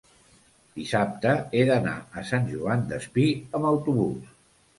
[0.77, 3.27] dissabte he d'anar a Sant Joan Despí
[3.61, 4.35] amb autobús.